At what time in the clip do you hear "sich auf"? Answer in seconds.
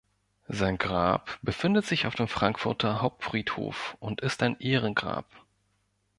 1.85-2.15